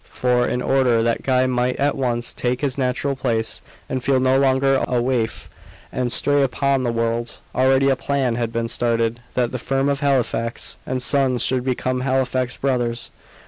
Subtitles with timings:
[0.09, 4.35] For, in order that Guy might at once take his natural place, and feel no
[4.35, 5.47] longer a waif
[5.91, 9.99] and stray upon the world, already a plan had been started, that the firm of
[9.99, 13.11] Halifax and Sons should become Halifax Brothers.